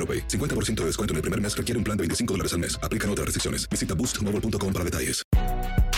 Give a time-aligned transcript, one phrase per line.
[0.00, 0.26] AroPay.
[0.26, 2.80] 50% de descuento en el primer mes requiere un plan de 25 dólares al mes.
[2.82, 3.68] Aplican otras restricciones.
[3.68, 5.22] Visita boostmobile.com para detalles.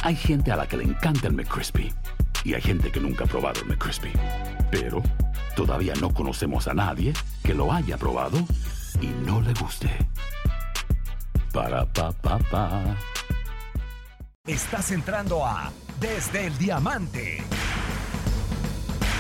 [0.03, 1.93] Hay gente a la que le encanta el McCrispy
[2.45, 4.11] y hay gente que nunca ha probado el McCrispy.
[4.71, 5.01] Pero
[5.55, 7.13] todavía no conocemos a nadie
[7.45, 8.39] que lo haya probado
[9.01, 9.89] y no le guste.
[11.53, 12.97] Para pa pa pa.
[14.45, 17.45] Estás entrando a Desde el Diamante.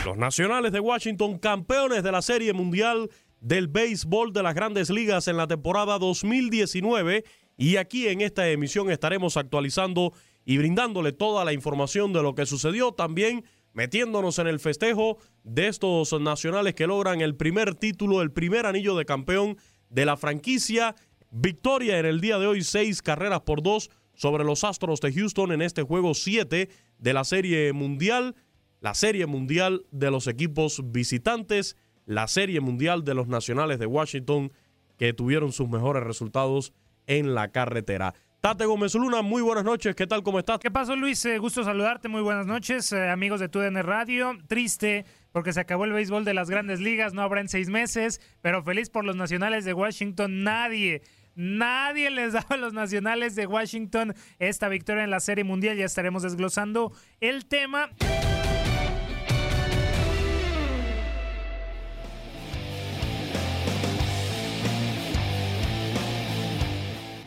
[0.05, 3.09] Los Nacionales de Washington, campeones de la Serie Mundial
[3.43, 7.25] del Béisbol de las Grandes Ligas en la temporada 2019.
[7.59, 10.13] Y aquí en esta emisión estaremos actualizando
[10.45, 12.93] y brindándole toda la información de lo que sucedió.
[12.93, 18.65] También metiéndonos en el festejo de estos nacionales que logran el primer título, el primer
[18.65, 19.59] anillo de campeón
[19.91, 20.95] de la franquicia.
[21.31, 25.51] Victoria en el día de hoy, seis carreras por dos sobre los Astros de Houston
[25.53, 28.37] en este juego 7 de la Serie Mundial.
[28.81, 31.77] La Serie Mundial de los equipos visitantes,
[32.07, 34.53] la Serie Mundial de los Nacionales de Washington,
[34.99, 36.73] que tuvieron sus mejores resultados
[37.07, 38.15] en la carretera.
[38.41, 40.25] Tate Gómez Luna, muy buenas noches, ¿qué tal?
[40.25, 40.59] ¿Cómo estás?
[40.59, 41.25] ¿Qué pasó Luis?
[41.27, 44.37] Eh, gusto saludarte, muy buenas noches, eh, amigos de TUDN Radio.
[44.49, 48.21] Triste porque se acabó el béisbol de las grandes ligas, no habrá en seis meses,
[48.43, 50.45] pero feliz por los nacionales de Washington.
[50.45, 51.03] Nadie,
[51.35, 55.77] nadie les daba a los nacionales de Washington esta victoria en la Serie Mundial.
[55.77, 57.91] Ya estaremos desglosando el tema.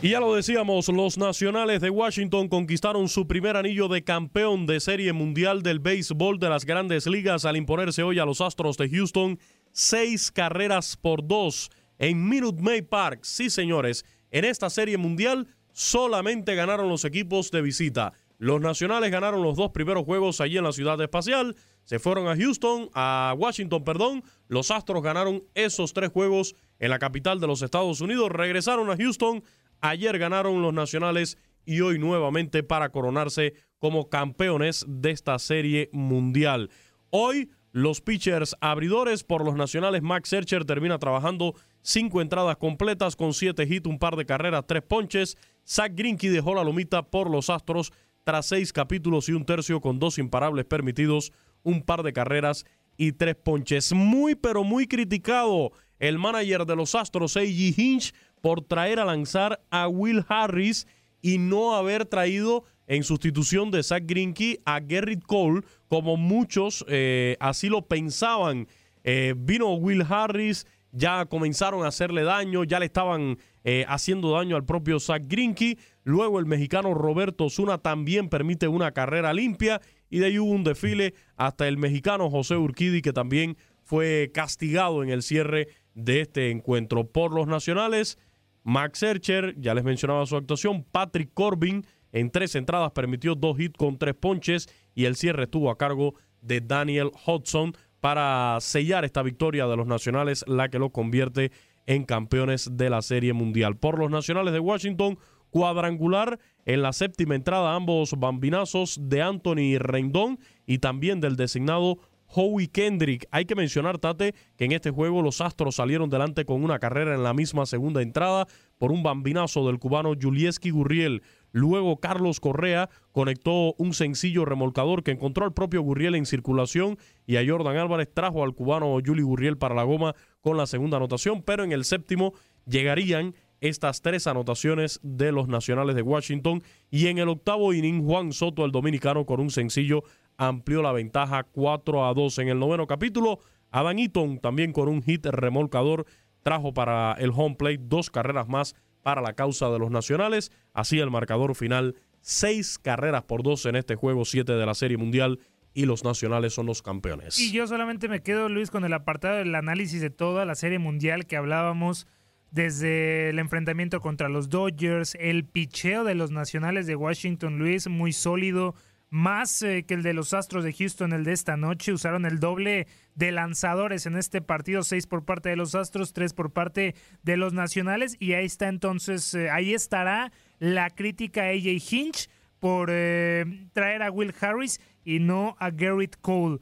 [0.05, 4.79] Y ya lo decíamos, los Nacionales de Washington conquistaron su primer anillo de campeón de
[4.79, 8.87] Serie Mundial del Béisbol de las Grandes Ligas al imponerse hoy a los Astros de
[8.87, 9.39] Houston
[9.71, 13.21] seis carreras por dos en Minute Maid Park.
[13.23, 18.13] Sí, señores, en esta Serie Mundial solamente ganaron los equipos de visita.
[18.37, 21.55] Los Nacionales ganaron los dos primeros juegos allí en la Ciudad Espacial.
[21.83, 24.23] Se fueron a Houston, a Washington, perdón.
[24.49, 28.29] Los Astros ganaron esos tres juegos en la capital de los Estados Unidos.
[28.29, 29.43] Regresaron a Houston
[29.87, 36.71] Ayer ganaron los Nacionales y hoy nuevamente para coronarse como campeones de esta serie mundial.
[37.11, 43.35] Hoy los pitchers abridores por los Nacionales, Max Scherzer termina trabajando cinco entradas completas con
[43.35, 45.37] siete hits, un par de carreras, tres ponches.
[45.67, 47.93] Zach Greinke dejó la lomita por los Astros
[48.23, 51.31] tras seis capítulos y un tercio con dos imparables permitidos,
[51.61, 52.65] un par de carreras
[52.97, 53.93] y tres ponches.
[53.93, 57.73] Muy pero muy criticado el manager de los Astros, A.G.
[57.77, 58.13] Hinch,
[58.45, 60.85] por traer a lanzar a Will Harris
[61.19, 67.37] y no haber traído en sustitución de Zach Greinke a Gerrit Cole, como muchos eh,
[67.39, 68.67] así lo pensaban.
[69.03, 74.57] Eh, vino Will Harris, ya comenzaron a hacerle daño, ya le estaban eh, haciendo daño
[74.57, 75.79] al propio Zach Greinke.
[76.03, 80.63] Luego el mexicano Roberto Zuna también permite una carrera limpia y de ahí hubo un
[80.63, 86.51] desfile hasta el mexicano José Urquidi que también fue castigado en el cierre de este
[86.51, 88.19] encuentro por los nacionales.
[88.65, 90.83] Max Scherzer, ya les mencionaba su actuación.
[90.91, 95.69] Patrick Corbin en tres entradas permitió dos hits con tres ponches y el cierre estuvo
[95.69, 100.89] a cargo de Daniel Hudson para sellar esta victoria de los Nacionales, la que lo
[100.89, 101.51] convierte
[101.85, 103.77] en campeones de la Serie Mundial.
[103.77, 105.19] Por los Nacionales de Washington,
[105.51, 111.99] cuadrangular en la séptima entrada, ambos bambinazos de Anthony Rendón y también del designado
[112.35, 113.27] Howie Kendrick.
[113.31, 117.15] Hay que mencionar, Tate, que en este juego los Astros salieron delante con una carrera
[117.15, 118.45] en la misma segunda entrada
[118.77, 121.23] por un bambinazo del cubano Julieski Gurriel.
[121.51, 127.37] Luego Carlos Correa conectó un sencillo remolcador que encontró al propio Gurriel en circulación y
[127.37, 131.41] a Jordan Álvarez trajo al cubano Juli Gurriel para la goma con la segunda anotación,
[131.41, 132.33] pero en el séptimo
[132.65, 136.61] llegarían estas tres anotaciones de los Nacionales de Washington
[136.91, 140.03] y en el octavo inning Juan Soto, el dominicano, con un sencillo
[140.37, 143.39] amplió la ventaja 4 a 2 en el noveno capítulo.
[143.71, 146.05] Adam Eaton también con un hit remolcador
[146.43, 150.51] trajo para el home plate dos carreras más para la causa de los nacionales.
[150.73, 154.97] Así el marcador final, seis carreras por dos en este juego 7 de la Serie
[154.97, 155.39] Mundial
[155.73, 157.37] y los nacionales son los campeones.
[157.39, 160.79] Y yo solamente me quedo, Luis, con el apartado del análisis de toda la Serie
[160.79, 162.07] Mundial que hablábamos
[162.49, 168.13] desde el enfrentamiento contra los Dodgers, el picheo de los nacionales de Washington, Luis, muy
[168.13, 168.75] sólido,
[169.15, 171.93] más eh, que el de los Astros de Houston, el de esta noche.
[171.93, 172.85] Usaron el doble
[173.15, 177.37] de lanzadores en este partido, seis por parte de los Astros, tres por parte de
[177.37, 178.17] los Nacionales.
[178.19, 182.29] Y ahí está entonces, eh, ahí estará la crítica a AJ Hinch
[182.59, 186.59] por eh, traer a Will Harris y no a Garrett Cole.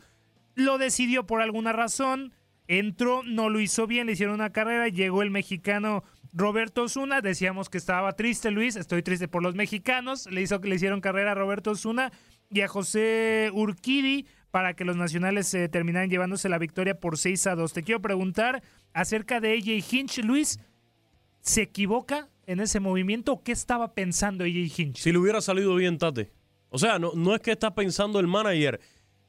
[0.53, 2.33] Lo decidió por alguna razón
[2.67, 6.03] entró, no lo hizo bien, le hicieron una carrera, llegó el mexicano
[6.33, 10.75] Roberto Osuna, decíamos que estaba triste Luis, estoy triste por los mexicanos, le hizo le
[10.75, 12.11] hicieron carrera a Roberto Osuna
[12.53, 17.47] y a José Urquidi para que los nacionales se terminaran llevándose la victoria por 6
[17.47, 17.73] a 2.
[17.73, 18.61] Te quiero preguntar
[18.93, 20.59] acerca de AJ Hinch, Luis,
[21.41, 24.97] ¿se equivoca en ese movimiento o qué estaba pensando AJ Hinch?
[24.97, 26.31] Si le hubiera salido bien, Tate.
[26.69, 28.79] O sea, no, no es que está pensando el manager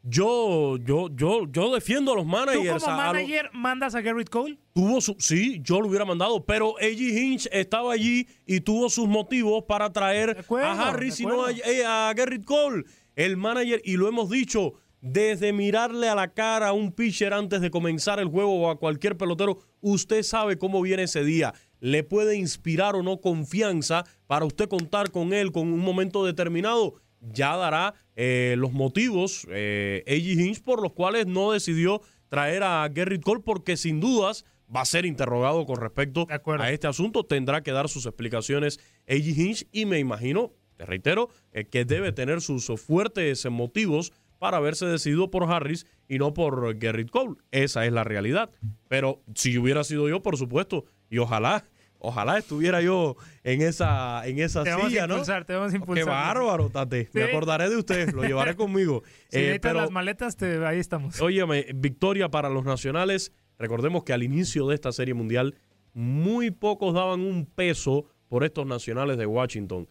[0.06, 2.82] yo, yo, yo, yo defiendo a los managers.
[2.82, 4.58] ¿Tú como manager mandas a Garrett Cole?
[4.74, 7.22] Tuvo su, sí, yo lo hubiera mandado, pero A.G.
[7.22, 11.84] Hinch estaba allí y tuvo sus motivos para traer a Harris y no a, eh,
[11.86, 12.84] a, Garrett Cole.
[13.16, 17.60] El manager, y lo hemos dicho, desde mirarle a la cara a un pitcher antes
[17.60, 21.54] de comenzar el juego o a cualquier pelotero, usted sabe cómo viene ese día.
[21.80, 26.94] Le puede inspirar o no confianza para usted contar con él con un momento determinado
[27.32, 30.40] ya dará eh, los motivos, eh, A.G.
[30.40, 34.44] Hinch, por los cuales no decidió traer a Gerrit Cole, porque sin dudas
[34.74, 37.24] va a ser interrogado con respecto a este asunto.
[37.24, 39.36] Tendrá que dar sus explicaciones A.G.
[39.36, 44.86] Hinch y me imagino, te reitero, eh, que debe tener sus fuertes motivos para haberse
[44.86, 47.36] decidido por Harris y no por Gerrit Cole.
[47.50, 48.50] Esa es la realidad.
[48.88, 51.64] Pero si hubiera sido yo, por supuesto, y ojalá
[52.04, 55.76] Ojalá estuviera yo en esa, en esa te silla, vamos a impulsar, Te vamos a
[55.76, 56.04] impulsar.
[56.04, 57.08] Qué bárbaro, Tate.
[57.14, 59.02] Me acordaré de usted, lo llevaré conmigo.
[59.30, 61.18] Si eh, pero, las maletas, te, ahí estamos.
[61.22, 63.32] Óyeme, victoria para los nacionales.
[63.58, 65.54] Recordemos que al inicio de esta serie mundial,
[65.94, 69.88] muy pocos daban un peso por estos nacionales de Washington.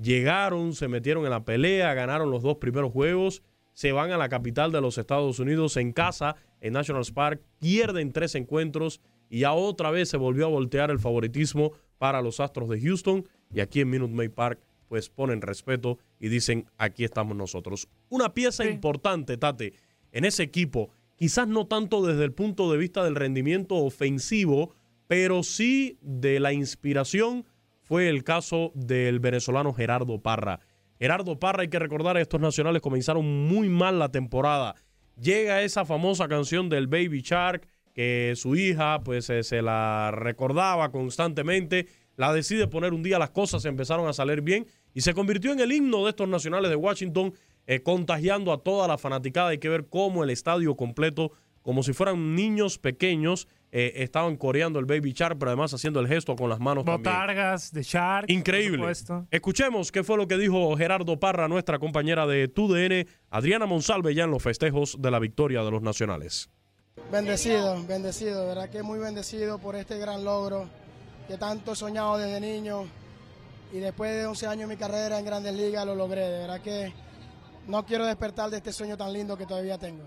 [0.00, 3.42] Llegaron, se metieron en la pelea, ganaron los dos primeros juegos,
[3.72, 8.12] se van a la capital de los Estados Unidos en casa, en National Park, pierden
[8.12, 12.68] tres encuentros y ya otra vez se volvió a voltear el favoritismo para los Astros
[12.68, 17.36] de Houston y aquí en Minute Maid Park pues ponen respeto y dicen aquí estamos
[17.36, 17.88] nosotros.
[18.10, 19.72] Una pieza importante, Tate,
[20.12, 24.74] en ese equipo, quizás no tanto desde el punto de vista del rendimiento ofensivo,
[25.06, 27.46] pero sí de la inspiración,
[27.82, 30.60] fue el caso del venezolano Gerardo Parra.
[30.98, 34.76] Gerardo Parra, hay que recordar, estos nacionales comenzaron muy mal la temporada.
[35.20, 41.86] Llega esa famosa canción del Baby Shark, que su hija pues se la recordaba constantemente,
[42.16, 45.60] la decide poner un día, las cosas empezaron a salir bien y se convirtió en
[45.60, 47.34] el himno de estos nacionales de Washington,
[47.66, 49.48] eh, contagiando a toda la fanaticada.
[49.48, 54.78] Hay que ver cómo el estadio completo, como si fueran niños pequeños, eh, estaban coreando
[54.78, 58.30] el Baby Shark, pero además haciendo el gesto con las manos Botargas de Shark.
[58.30, 58.92] Increíble.
[59.30, 64.24] Escuchemos qué fue lo que dijo Gerardo Parra, nuestra compañera de TUDN, Adriana Monsalve, ya
[64.24, 66.50] en los festejos de la victoria de los nacionales.
[67.10, 70.68] Bendecido, bendecido, verdad que muy bendecido por este gran logro
[71.26, 72.84] que tanto he soñado desde niño
[73.72, 76.60] y después de 11 años de mi carrera en Grandes Ligas lo logré, de verdad
[76.60, 76.92] que
[77.66, 80.04] no quiero despertar de este sueño tan lindo que todavía tengo.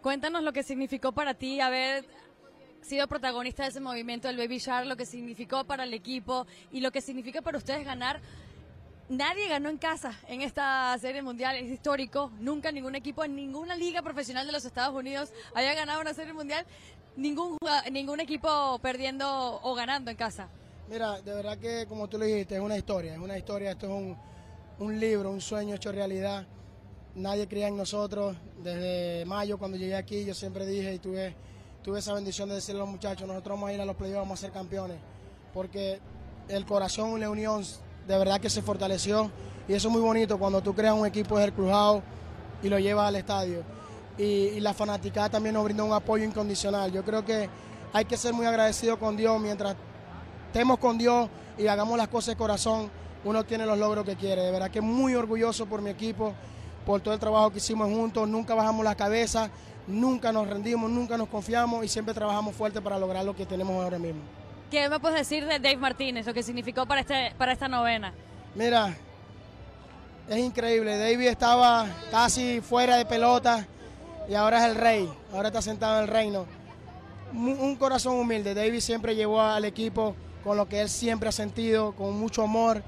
[0.00, 2.06] Cuéntanos lo que significó para ti haber
[2.86, 6.80] sido protagonista de ese movimiento del Baby Shark, lo que significó para el equipo y
[6.80, 8.20] lo que significa para ustedes ganar
[9.08, 12.32] Nadie ganó en casa en esta serie mundial, es histórico.
[12.40, 16.32] Nunca ningún equipo en ninguna liga profesional de los Estados Unidos haya ganado una serie
[16.32, 16.66] mundial.
[17.16, 17.56] Ningún,
[17.92, 20.48] ningún equipo perdiendo o ganando en casa.
[20.88, 23.86] Mira, de verdad que como tú lo dijiste, es una historia, es una historia, esto
[23.86, 24.16] es un,
[24.80, 26.44] un libro, un sueño hecho realidad.
[27.14, 28.36] Nadie creía en nosotros.
[28.58, 31.36] Desde mayo, cuando llegué aquí, yo siempre dije y tuve,
[31.86, 34.18] tuve esa bendición de decirle a los muchachos, nosotros vamos a ir a los playoffs,
[34.18, 34.96] vamos a ser campeones.
[35.54, 36.00] Porque
[36.48, 37.62] el corazón y la unión
[38.08, 39.30] de verdad que se fortaleció
[39.68, 42.02] y eso es muy bonito cuando tú creas un equipo de crujado
[42.60, 43.62] y lo llevas al estadio.
[44.18, 46.90] Y, la fanaticada también nos brinda un apoyo incondicional.
[46.90, 47.48] Yo creo que
[47.92, 49.76] hay que ser muy agradecido con Dios mientras
[50.48, 52.90] estemos con Dios y hagamos las cosas de corazón.
[53.24, 54.42] uno tiene los logros que quiere.
[54.42, 56.34] De verdad que muy orgulloso por mi equipo,
[56.84, 58.28] por todo el trabajo que hicimos juntos.
[58.28, 59.50] Nunca bajamos la cabeza,
[59.86, 63.82] nunca nos rendimos, nunca nos confiamos y siempre trabajamos fuerte para lograr lo que tenemos
[63.82, 64.20] ahora mismo.
[64.70, 68.12] ¿Qué me puedes decir de Dave Martínez, lo que significó para, este, para esta novena?
[68.54, 68.96] Mira,
[70.28, 70.98] es increíble.
[70.98, 73.66] David estaba casi fuera de pelota
[74.28, 75.08] y ahora es el rey.
[75.32, 76.46] Ahora está sentado en el reino.
[77.32, 78.54] Un corazón humilde.
[78.54, 82.82] David siempre llevó al equipo con lo que él siempre ha sentido, con mucho amor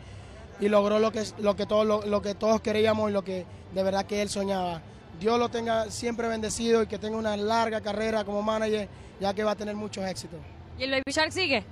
[0.60, 3.82] y logró lo que, lo que, todos, lo, que todos queríamos y lo que de
[3.82, 4.80] verdad que él soñaba.
[5.18, 8.88] Dios lo tenga siempre bendecido y que tenga una larga carrera como manager,
[9.20, 10.38] ya que va a tener muchos éxitos.
[10.78, 11.64] ¿Y el Baby Shark sigue?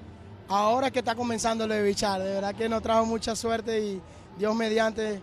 [0.49, 4.03] Ahora que está comenzando el Baby Shark, de verdad que nos trajo mucha suerte y
[4.37, 5.23] Dios mediante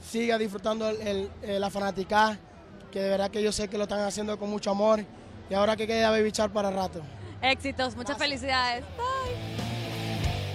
[0.00, 2.38] siga disfrutando el, la fanática,
[2.92, 5.04] que de verdad que yo sé que lo están haciendo con mucho amor
[5.50, 7.00] y ahora que queda Baby Shark para rato.
[7.42, 8.84] Éxitos, muchas felicidades.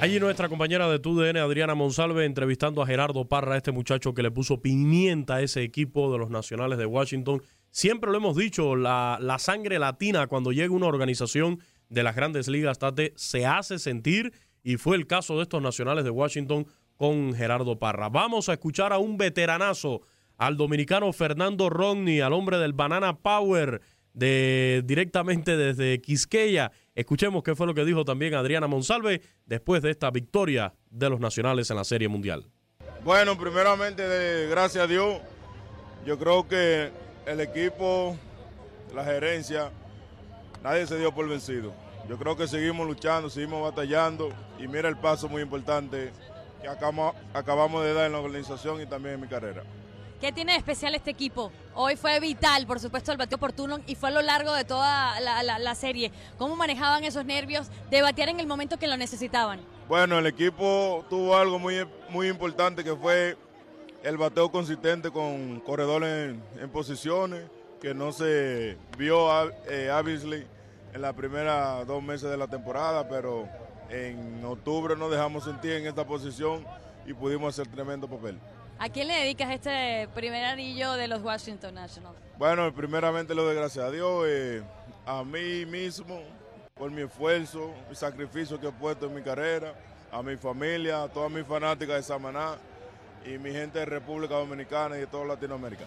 [0.03, 4.31] Allí nuestra compañera de TUDN, Adriana Monsalve, entrevistando a Gerardo Parra, este muchacho que le
[4.31, 7.41] puso pimienta a ese equipo de los Nacionales de Washington.
[7.71, 12.79] Siempre lo hemos dicho, la, sangre latina cuando llega una organización de las grandes ligas,
[12.79, 16.67] Tate, se hace sentir y fue el caso de estos Nacionales de Washington
[16.97, 18.09] con Gerardo Parra.
[18.09, 20.01] Vamos a escuchar a un veteranazo,
[20.35, 23.79] al dominicano Fernando Rodney, al hombre del Banana Power,
[24.13, 26.73] de directamente desde Quisqueya.
[26.95, 31.19] Escuchemos qué fue lo que dijo también Adriana Monsalve después de esta victoria de los
[31.19, 32.45] nacionales en la Serie Mundial.
[33.03, 35.19] Bueno, primeramente, gracias a Dios,
[36.05, 36.91] yo creo que
[37.25, 38.15] el equipo,
[38.93, 39.71] la gerencia,
[40.63, 41.73] nadie se dio por vencido.
[42.07, 46.11] Yo creo que seguimos luchando, seguimos batallando y mira el paso muy importante
[46.61, 49.63] que acabamos, acabamos de dar en la organización y también en mi carrera.
[50.23, 51.51] ¿Qué tiene de especial este equipo?
[51.75, 55.19] Hoy fue vital, por supuesto, el bateo oportuno y fue a lo largo de toda
[55.19, 56.13] la, serie.
[56.37, 59.59] ¿Cómo manejaban esos nervios de batear en el momento que lo necesitaban?
[59.89, 63.35] Bueno, el equipo tuvo algo muy, muy importante que fue
[64.01, 67.43] el bateo consistente con corredores en, posiciones,
[67.81, 69.27] que no se vio
[69.67, 70.47] eh, obviously
[70.93, 73.45] en la primera dos meses de la temporada, pero
[73.89, 76.65] en octubre nos dejamos sentir en esta posición
[77.05, 78.39] y pudimos hacer tremendo papel.
[78.83, 82.17] ¿A quién le dedicas este primer anillo de los Washington Nationals?
[82.37, 84.61] Bueno, primeramente lo de gracias a Dios, eh,
[85.05, 86.21] a mí mismo,
[86.73, 89.73] por mi esfuerzo, mi sacrificio que he puesto en mi carrera,
[90.11, 92.57] a mi familia, a todas mis fanáticas de Samaná
[93.25, 95.85] y mi gente de República Dominicana y de toda Latinoamérica.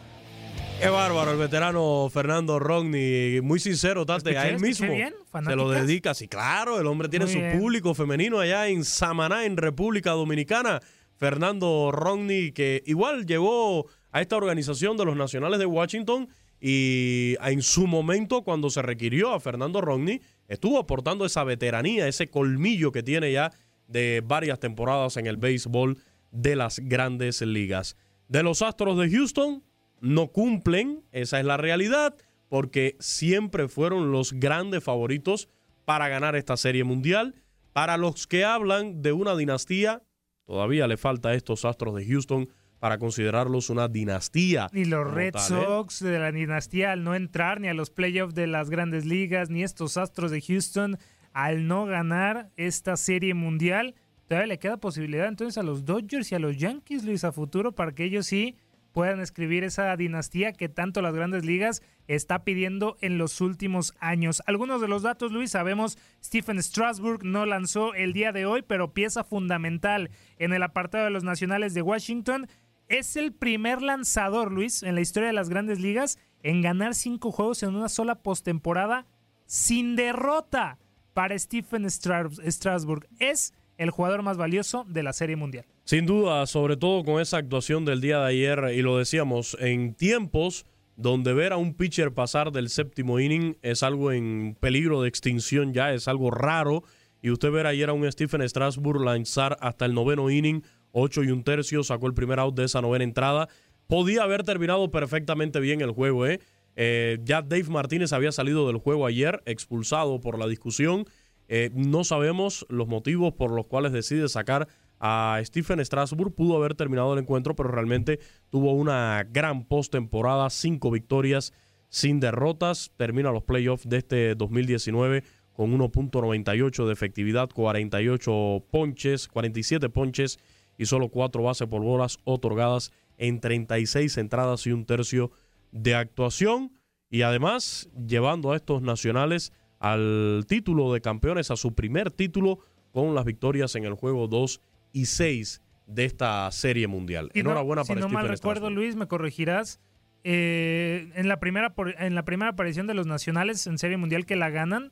[0.81, 6.15] Qué bárbaro el veterano Fernando Rodney, muy sincero, Tate, a él mismo se lo dedica,
[6.15, 10.81] sí, claro, el hombre tiene su público femenino allá en Samaná, en República Dominicana.
[11.17, 16.29] Fernando Rodney, que igual llegó a esta organización de los Nacionales de Washington
[16.61, 22.29] y en su momento cuando se requirió a Fernando Rodney, estuvo aportando esa veteranía, ese
[22.29, 23.53] colmillo que tiene ya
[23.89, 25.99] de varias temporadas en el béisbol
[26.31, 27.97] de las grandes ligas.
[28.29, 29.63] De los Astros de Houston
[30.01, 32.17] no cumplen, esa es la realidad,
[32.49, 35.49] porque siempre fueron los grandes favoritos
[35.85, 37.35] para ganar esta serie mundial.
[37.73, 40.03] Para los que hablan de una dinastía,
[40.47, 42.49] Todavía le falta a estos Astros de Houston
[42.79, 44.69] para considerarlos una dinastía.
[44.73, 45.41] Ni los Red ¿eh?
[45.41, 49.51] Sox de la dinastía al no entrar, ni a los playoffs de las grandes ligas,
[49.51, 50.99] ni estos Astros de Houston
[51.33, 53.95] al no ganar esta serie mundial.
[54.27, 57.73] Todavía le queda posibilidad entonces a los Dodgers y a los Yankees, Luis, a futuro,
[57.73, 58.57] para que ellos sí
[58.97, 64.43] puedan escribir esa dinastía que tanto las grandes ligas está pidiendo en los últimos años.
[64.47, 68.95] Algunos de los datos, Luis, sabemos Stephen Strasburg no lanzó el día de hoy, pero
[68.95, 72.49] pieza fundamental en el apartado de los nacionales de Washington.
[72.89, 77.33] Es el primer lanzador, Luis, en la historia de las grandes ligas en ganar cinco
[77.33, 79.05] juegos en una sola postemporada
[79.45, 80.79] sin derrota
[81.13, 83.07] para Stephen Strasburg.
[83.19, 85.65] Es el jugador más valioso de la Serie Mundial.
[85.85, 89.95] Sin duda, sobre todo con esa actuación del día de ayer, y lo decíamos, en
[89.95, 90.67] tiempos
[90.97, 95.73] donde ver a un pitcher pasar del séptimo inning es algo en peligro de extinción
[95.73, 96.83] ya, es algo raro.
[97.23, 101.31] Y usted ver ayer a un Stephen Strasburg lanzar hasta el noveno inning, ocho y
[101.31, 103.49] un tercio, sacó el primer out de esa novena entrada.
[103.87, 106.41] Podía haber terminado perfectamente bien el juego, ¿eh?
[106.77, 111.05] eh ya Dave Martínez había salido del juego ayer, expulsado por la discusión.
[111.49, 116.35] Eh, no sabemos los motivos por los cuales decide sacar a Stephen Strasburg.
[116.35, 118.19] Pudo haber terminado el encuentro, pero realmente
[118.51, 121.53] tuvo una gran postemporada, cinco victorias
[121.89, 122.93] sin derrotas.
[122.97, 130.39] Termina los playoffs de este 2019 con 1.98 de efectividad, 48 ponches, 47 ponches
[130.77, 135.31] y solo cuatro bases por bolas otorgadas en 36 entradas y un tercio
[135.73, 136.73] de actuación.
[137.09, 142.59] Y además llevando a estos nacionales al título de campeones, a su primer título
[142.93, 144.61] con las victorias en el juego 2
[144.93, 147.31] y 6 de esta serie mundial.
[147.35, 148.71] Si no- Enhorabuena si para no mal recuerdo.
[148.71, 149.81] Luis, me corregirás.
[150.25, 154.35] eh, en, la primera, en la primera aparición de los nacionales en Serie Mundial que
[154.35, 154.91] la ganan,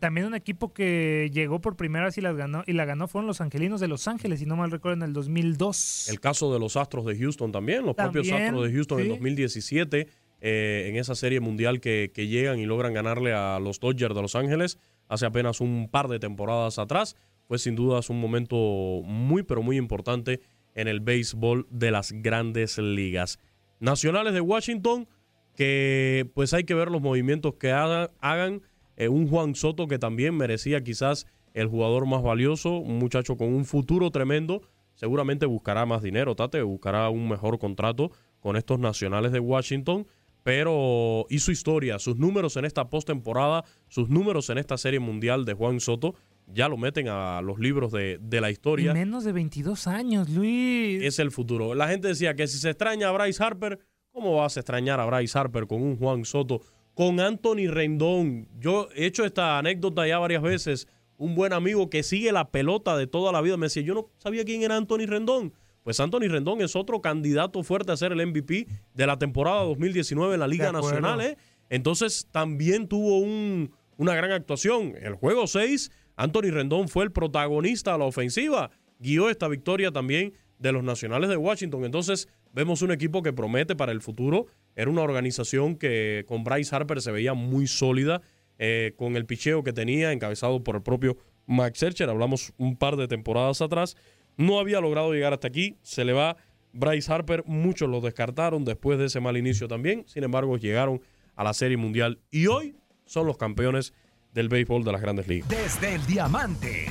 [0.00, 3.28] también un equipo que llegó por primera vez y, las ganó, y la ganó fueron
[3.28, 6.08] los Angelinos de Los Ángeles, si no mal recuerdo, en el 2002.
[6.08, 9.10] El caso de los Astros de Houston también, los propios Astros de Houston en sí.
[9.10, 10.08] 2017,
[10.44, 14.20] eh, en esa serie mundial que, que llegan y logran ganarle a los Dodgers de
[14.20, 17.16] Los Ángeles hace apenas un par de temporadas atrás.
[17.46, 18.56] Fue sin dudas un momento
[19.04, 20.40] muy, pero muy importante
[20.74, 23.38] en el béisbol de las grandes ligas.
[23.78, 25.06] Nacionales de Washington,
[25.54, 28.62] que pues hay que ver los movimientos que haga- hagan.
[28.96, 33.48] Eh, un Juan Soto que también merecía quizás el jugador más valioso, un muchacho con
[33.48, 34.62] un futuro tremendo.
[34.94, 40.06] Seguramente buscará más dinero, Tate, buscará un mejor contrato con estos nacionales de Washington,
[40.42, 41.98] pero hizo historia.
[41.98, 46.14] Sus números en esta postemporada, sus números en esta serie mundial de Juan Soto,
[46.46, 48.92] ya lo meten a los libros de, de la Y historia.
[48.92, 51.02] menos de 22 años, Luis.
[51.02, 51.74] Es el futuro.
[51.74, 53.78] La gente decía que si se extraña a Bryce Harper,
[54.10, 56.60] ¿cómo vas a extrañar a Bryce Harper con un Juan Soto?
[56.94, 58.48] Con Anthony Rendón.
[58.58, 60.88] Yo he hecho esta anécdota ya varias veces.
[61.16, 64.08] Un buen amigo que sigue la pelota de toda la vida me decía, yo no
[64.18, 65.52] sabía quién era Anthony Rendón.
[65.82, 70.34] Pues Anthony Rendón es otro candidato fuerte a ser el MVP de la temporada 2019
[70.34, 70.70] en la Liga.
[70.72, 71.20] Nacional.
[71.20, 71.36] ¿eh?
[71.70, 74.94] Entonces también tuvo un- una gran actuación.
[75.00, 78.70] El juego 6, Anthony Rendón fue el protagonista a la ofensiva.
[78.98, 81.84] Guió esta victoria también de los Nacionales de Washington.
[81.84, 84.46] Entonces vemos un equipo que promete para el futuro.
[84.76, 88.22] Era una organización que con Bryce Harper se veía muy sólida,
[88.58, 92.08] eh, con el picheo que tenía, encabezado por el propio Max Scherzer.
[92.08, 93.96] Hablamos un par de temporadas atrás.
[94.36, 95.76] No había logrado llegar hasta aquí.
[95.82, 96.36] Se le va
[96.72, 97.44] Bryce Harper.
[97.46, 100.04] Muchos lo descartaron después de ese mal inicio también.
[100.06, 101.00] Sin embargo, llegaron
[101.36, 103.94] a la Serie Mundial y hoy son los campeones
[104.32, 105.48] del béisbol de las grandes ligas.
[105.48, 106.86] Desde el diamante.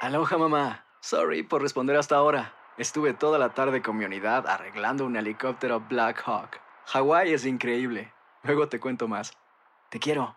[0.00, 0.84] Aloha mamá.
[1.00, 2.54] Sorry por responder hasta ahora.
[2.76, 6.60] Estuve toda la tarde con mi unidad arreglando un helicóptero Black Hawk.
[6.86, 8.12] Hawái es increíble.
[8.42, 9.32] Luego te cuento más.
[9.90, 10.36] Te quiero.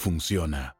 [0.00, 0.79] funciona.